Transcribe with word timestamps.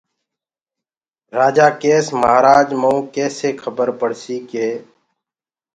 رآجآ 1.37 1.67
ڪيس 1.81 2.05
مهآرآج 2.19 2.67
مئونٚ 2.81 3.09
ڪيسي 3.15 3.49
کبر 3.61 3.87
پڙسيٚ 3.99 4.45
ڪي 4.51 4.67